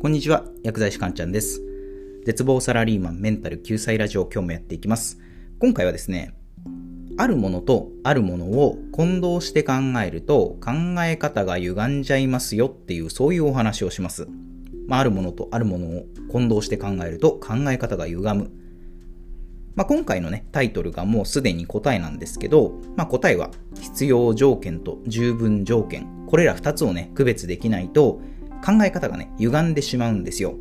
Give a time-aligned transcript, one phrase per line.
[0.00, 1.60] こんにちは、薬剤師かんちゃんです。
[2.24, 5.18] 絶望サラリーマンメンタル救済ラジオ今日もやっていきます。
[5.58, 6.34] 今回はですね、
[7.18, 10.72] あるものとあるものを混同して考えると考
[11.04, 14.26] え方が歪んじゃいますよっていうそういうお話をします。
[14.88, 18.50] まあ、あるものとあるものを混同して考えると考え方が歪む。
[19.74, 26.06] まあ、今回のね、タイトルがもうすでに答えなんですけど、まあ、答えは必要条件と十分条件。
[26.26, 28.22] これら2つをね、区別できないと
[28.64, 30.54] 考え方がね、歪んでしまうんですよ。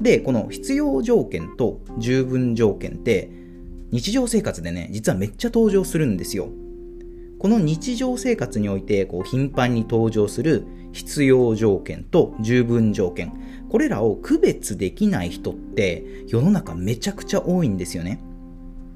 [0.00, 3.30] で、この必要条件と十分条件って、
[3.90, 6.48] 日常生活でね、実はめっちゃ登場するんですよ。
[7.38, 13.32] この日常生活において、こう、頻繁に登場する必要条件と十分条件。
[13.68, 18.20] これらを区別できない人って、世の中めちゃくちゃ多いんですよね。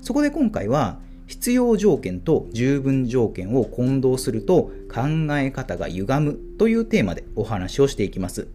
[0.00, 1.00] そこで今回は、
[1.32, 8.48] 必要条件と十分条件を混同すると考え方が歪むというテーマでお話をしていきます。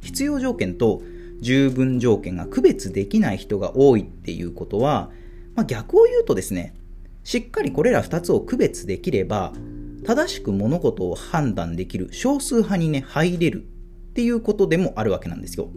[0.00, 1.02] 必要条件と
[1.42, 5.10] 十分条件が区別できない人が多いっていうことは、
[5.54, 6.74] まあ、逆を言うとですね、
[7.24, 9.52] しっかりこれら2つを区別できれば、
[10.06, 15.68] 正しく物事を判断できる少数派にね、入れるっていうことでもあるわけなんですよ。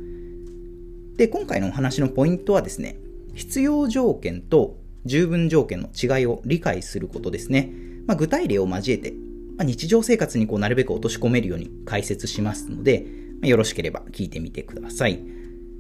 [1.17, 2.95] で、今回のお話のポイントはですね、
[3.33, 7.71] 必要条件と十分条件の違いを理解することですね。
[8.07, 9.11] まあ、具体例を交えて、
[9.57, 13.05] まあ、日常生活にこうなるべく落とし込めるように解説しますので、
[13.41, 15.19] まあ、よろしければ聞いてみてください。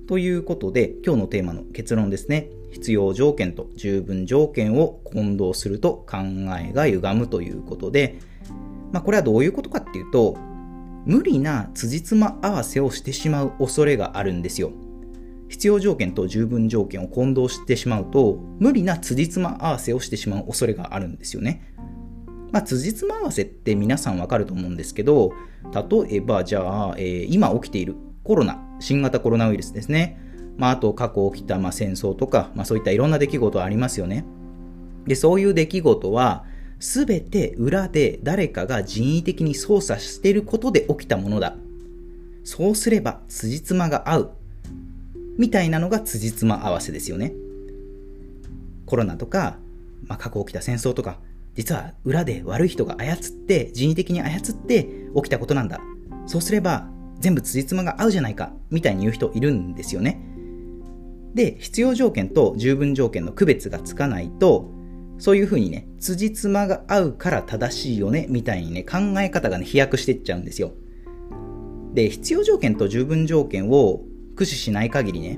[0.07, 2.49] ということで、今日のテーマの結論ですね。
[2.71, 6.17] 必要条件と十分条件を混同すると考
[6.59, 8.19] えが歪むということで、
[8.91, 10.37] まあ、これはどういうことかっていうと、
[11.05, 14.71] 無理な辻褄合わせをしてしまう恐れがあるんですよ。
[15.49, 21.73] 必要条件と十分条件を混同してしまうと、無理な辻褄合わせをしてしまう恐れがあるんですよね。
[22.51, 25.33] まあ、辻褄合わせって皆さんわかると思うんですけど、
[25.73, 30.19] 例えばじゃあ、えー、今起きているコロナ、新型コロナウイルスですね。
[30.57, 34.25] まあ、あと過去起きたまあ戦争とか、まあ、そういったいろんな出来事ありますよね。
[35.07, 36.45] で、そういう出来事は、
[36.79, 41.55] すべて裏で誰かが人為的に操作していることで起きたものだ。
[42.43, 44.31] そうすれば辻褄が合う
[45.39, 47.31] みたいなのが辻褄合わせですよね。
[48.85, 49.57] コロナとか、
[50.05, 51.17] まあ、過去起きた戦争とか、
[51.55, 53.17] 実は裏で悪い人が操っ
[53.47, 55.79] て、人為的に操って起きたことなんだ。
[56.27, 56.89] そうすれば
[57.19, 60.21] 全部辻褄が合うじゃないか、みたいに言う人いるんですよね。
[61.33, 64.69] で、必要条件と十分条件の区別がつかないと、
[65.19, 70.73] そういうふうにね、辻褄が合うから正しいよね、みたいにね、考え方がね、飛躍してっちゃうんですよ。
[71.93, 74.03] で、必要条件と十分条件を
[74.39, 75.37] 駆使しない限りね、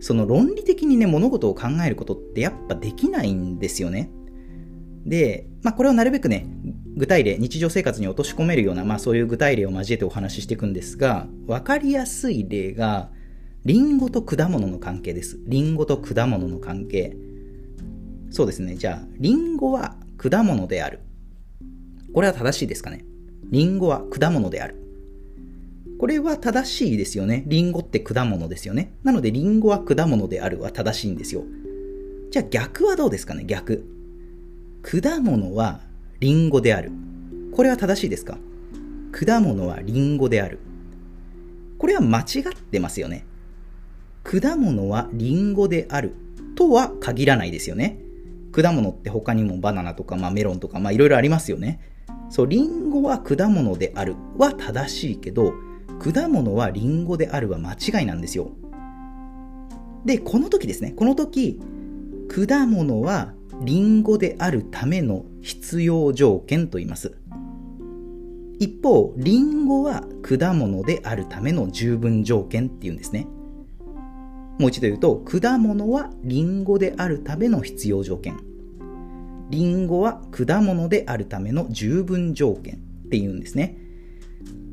[0.00, 4.10] その論理的にね、物事を考えることってやっぱできないんですよね。
[5.06, 6.48] で、まあこれをなるべくね、
[6.96, 13.12] 具体例、日常生活に落とし込めるような、まあそういう具体例を交えてお話ししていくんですが、わかりやすい例が、
[13.64, 15.38] リンゴと果物の関係です。
[15.46, 17.16] リンゴと果物の関係。
[18.30, 18.74] そうですね。
[18.74, 20.98] じゃあ、リンゴは果物である。
[22.12, 23.04] これは正しいですかね？
[23.52, 24.76] リンゴは果物である。
[26.02, 27.44] これは正しいですよね。
[27.46, 28.92] リンゴって果物ですよね。
[29.04, 31.44] なので、リンゴは果物であるは正しいんですよ。
[32.32, 33.44] じゃあ逆はどうですかね？
[33.44, 33.86] 逆。
[34.82, 35.78] 果物は
[36.18, 36.90] リンゴである。
[37.52, 38.36] これは正しいですか？
[39.12, 40.58] 果物はリンゴである。
[41.78, 43.24] これは間違ってますよね。
[44.24, 46.16] 果物はリンゴである
[46.56, 48.00] とは限らないですよね。
[48.50, 51.78] 果物って他にもバナナとか、まあ、メロンとか、まあ、いろいろありますよね。
[52.28, 55.54] そう、リンゴは果物であるは正しいけど、
[56.02, 58.50] 果物はリンゴであるは間違いなんですよ。
[60.04, 61.60] で、この時ですね、この時、
[62.28, 67.16] 果物はリンゴであるための必要条件と言います。
[68.58, 73.28] 一方、リンゴは果物であるための十分条件っていうんですね。
[74.58, 78.36] もう一度言うと、果物はリンゴであるための必要条件。
[79.50, 83.81] リンゴは果物であるための十分条件っていうんですね。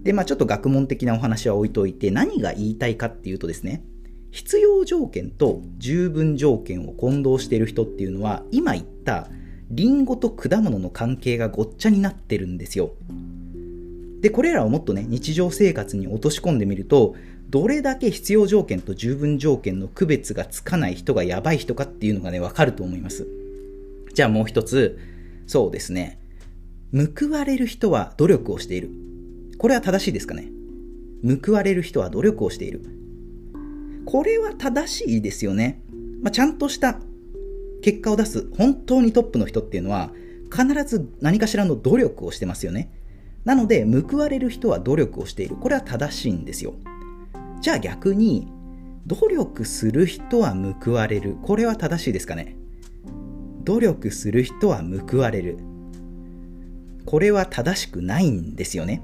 [0.04, 3.84] で、まあちょっと学問的なお話は置いといて、何が言いたいかっていうとですね、
[4.32, 9.28] 必要条件と十分条件を混同している人っていうのは、今言った
[9.72, 12.92] リンゴと果物の関係がごっちゃになってるんですよ。
[14.22, 17.16] で、これらをもっとね、日常生活に落とし込んでみると、
[17.50, 23.28] どれだけ必要条件と十分条件の区別がつかない人がやばい人かっていうのがね、わかると思います。
[24.14, 25.00] じゃあもう一つ、
[25.48, 26.20] そうですね。
[26.94, 28.92] 報われる人は努力をしている。
[29.60, 30.50] これは正しいですかね？
[31.44, 32.82] 報われる人は努力をしている。
[34.06, 35.84] これは正しいですよね。
[36.24, 37.00] まあ、ちゃんとした
[37.82, 40.12] 結果を出す本当にトップの人っていうのは
[40.50, 42.92] 必ず何かしらの努力をしてますよね。
[43.44, 45.58] なので報われる人は努力をしている。
[45.58, 46.76] これは正しいんですよ。
[47.60, 48.48] じゃあ逆に、
[49.06, 51.36] 努力する人は報われる。
[51.42, 52.56] これは正しいですかね？
[53.66, 55.58] 努力する人は報われる。
[57.06, 59.02] これは正しくないんですよね。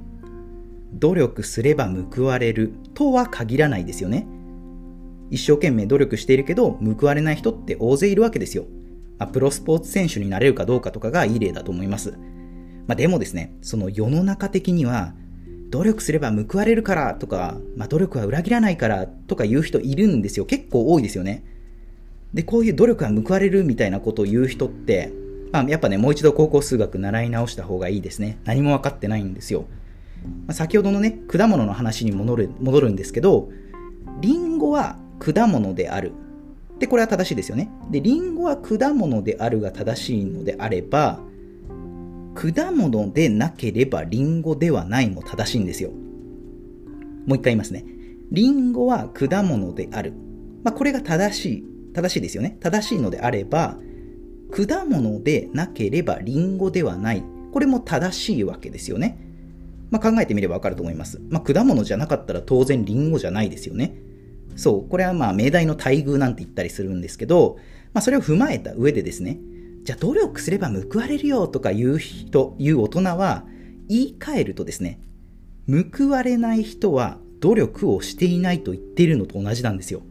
[0.95, 4.25] 努力すれば報われるとは限らないですよね。
[5.29, 8.65] 一生懸命努力しているけど報われない人って大勢いるわけですよ。
[9.17, 12.11] まあ、プロスポーツ選手になれるかどうかとかがいい例だと思います。
[12.87, 15.13] まあ、でもですね、その世の中的には
[15.69, 20.45] 努力すれば報われるからとか、まあ、努力は裏切らないからとか言う人いるんですよ。
[20.45, 21.43] 結構多いですよね。
[22.33, 25.11] で、こういう努力は報われるみたいなことを言う人って、
[25.51, 28.37] まあ、やっぱね、もう一度高校数学習い直した方がいいですね。
[28.43, 29.65] 何も分かってないんですよ。
[30.47, 33.49] ま、先ほどのね、果物の話に戻る戻るんですけど、
[34.21, 36.11] リンゴは果物である。
[36.79, 37.69] で、これは正しいですよね。
[37.89, 41.19] で、リンゴは果物であるが正しいのであれば、
[42.35, 45.89] 果物でなければリンゴではないも正しいんですよ。
[47.25, 47.85] もう一回言いますね。
[48.31, 50.13] リンゴは果物である。
[50.63, 51.63] まあ、これが正しい、
[51.93, 52.57] 正しいですよね。
[52.59, 53.77] 正しいのであれば、
[54.51, 57.23] 果物でなければリンゴではない。
[57.51, 59.17] これも正しいわけですよね。
[59.91, 61.21] まあ、考えてみればわかると思います。
[61.29, 63.95] まあ、果物じゃなかったら当然リンゴじゃないですよね。
[64.55, 67.57] そう、これはまあ命題の待遇なんて言ったりするんですけど、
[67.93, 69.39] まあ、それを踏まえた上でですね、
[69.83, 73.45] じゃあ努力すれば報われるよとか言う人、言う大人は
[73.87, 74.99] 言い換えるとですね、
[75.67, 80.01] 報われない人は努力をしていないと言っているのと同じなんですよ。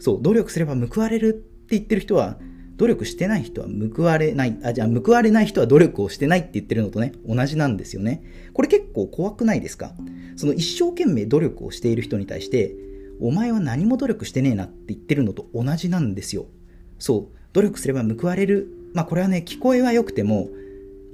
[0.00, 2.38] そう、努力すれば報われるって言ってる人は、
[2.76, 8.22] 努力してない人は報われない、あ、じゃあ報われない人は努力をしてないって言ってるのとね、同じなんですよね。
[8.52, 9.94] これ結構怖くないですか？
[10.36, 12.74] その一生懸命努力をしている人に対して、
[13.20, 16.46] お前は何も努力してねえなって言ってるのと同じなんですよ。
[16.98, 18.68] そう、努力すれば報われる。
[18.92, 20.48] まあこれはね、聞こえは良くても、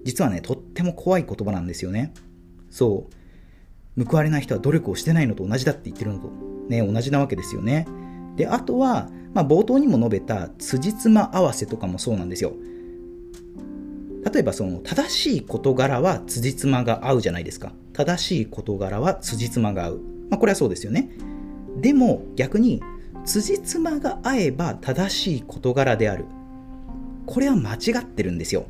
[0.04, 2.14] 実はね、とっても怖い言葉なんですよね。
[2.70, 3.08] そ
[3.98, 6.30] う、報われない人は努力をしてないのと同じだって言ってるのと、
[6.70, 7.86] ね、同じなわけですよね。
[8.36, 12.52] で、あとは、まあ、冒頭にも述べた辻褄合わせとかもそうなんですよ。
[14.32, 17.72] 例えばその正しい事柄は辻褄が合うじゃないですか。
[17.92, 20.00] 正しい事柄は辻褄が合う。
[20.30, 21.10] まあ、これはそうですよね。
[21.80, 22.82] でも逆に
[23.24, 26.26] 辻褄が合えば正しい事柄である。
[27.26, 28.66] これは間違ってるんですよ。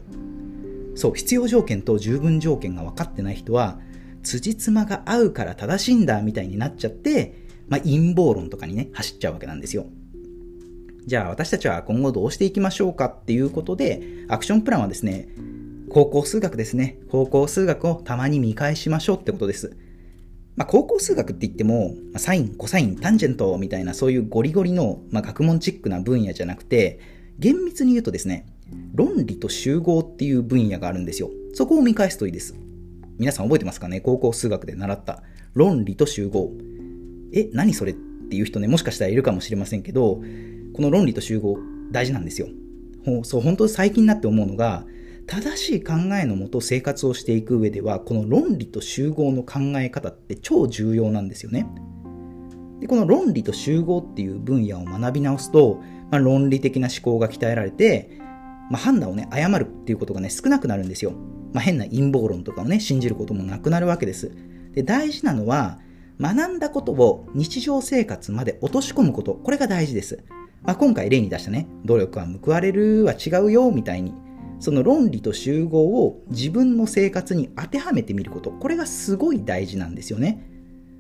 [0.95, 3.79] そう、必要条件と十分条件が分かってない人は、
[4.23, 7.35] 辻褄が合うから正しいんだみたいになっちゃって、
[7.71, 9.87] まあ、陰謀論とかにね、走っちゃうわけなんですよ。
[11.07, 15.29] じゃあ私たちは今後どうしていきましょうかっていうことで、アクションプランはですね、
[15.89, 16.99] 高校数学ですね。
[17.11, 19.77] 高校数学をたまに見返しましょうってことです。
[20.57, 26.99] まあ、高校数学って言っても、ま、サイン、コサイン、タンジェントみたいなそういうゴリゴリの、まあ、学問チックな分野じゃなくて、
[27.39, 28.47] 厳密に言うとですね、
[28.95, 31.31] 論理と集合っていう分野があるんですよ。
[31.55, 32.55] そこを見返すといいです。
[33.19, 34.01] 皆さん覚えてますかね？
[34.01, 35.23] 高校数学で習った
[35.55, 36.53] 論理と集合。
[37.33, 40.23] え、何それっていう人ね、もしかしたらいるかもしれませんけど、
[40.73, 41.59] この論理と集合
[41.91, 42.49] 大事なんですよ。
[43.23, 44.87] そう、本当最近になって思うのが、
[45.27, 51.67] 正しい考えのもと生活をしていく上では、この論理と集合の考え方って超重要なんですよね。
[52.81, 58.11] でこの論理と集合っていう分野を学び直すと、まあ、論理的な思考が鍛えられて、
[58.71, 61.13] まあ、判断をね、誤るっていうことがね、少なくなるんですよ。
[61.53, 64.33] まあ、変な陰謀論とかをね、信じることもなくなるわけです。
[64.73, 65.79] で、大事なのは、
[66.21, 70.23] 学んだことを日常生活まで落とし込むこと、これが大事です。
[70.63, 74.13] まあ、今回例に出したね、努力は報われるは違うよ、みたいに、
[74.59, 80.47] その論理と集合を自分の生活に当てはめてみること、これがすごい大事なんですよね。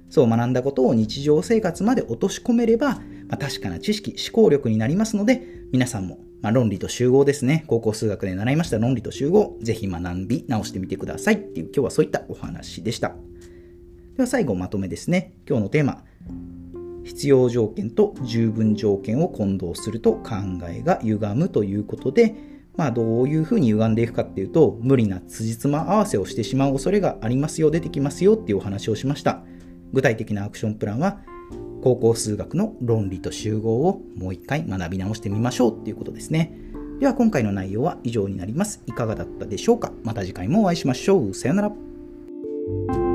[0.08, 2.94] そう学んだことを日常生活まで落とし込めれば、
[3.28, 7.64] まあ、確かな知識、思考力になりますので、皆さんも、まあ、論理と集合ですね。
[7.66, 13.14] 高校数学で習いました論理と集合、ぜひ学び直してみてくださいっていう今日はそういったお話でした。
[14.20, 15.32] では最後まとめですね。
[15.48, 16.04] 今日のテーマ、
[17.04, 20.34] 必要条件と十分条件を混同すると考
[20.68, 22.34] えが歪むということで、
[22.76, 29.42] まあ、どういうふうに歪んでいくかっていうと、無理な辻褄合わせをしてしまう恐れがありますよ、出てきますよっていうお話をしました。
[29.94, 31.22] 具体的なアクションプランは、
[31.82, 36.54] 高校数学の論理と集合をもう一回学び直してみましょうっていうことですね。
[36.98, 38.82] では今回の内容は以上になります。
[38.84, 41.32] いかがだったでしょうかまた次回もお会いしましょう。
[41.32, 43.09] さよなら。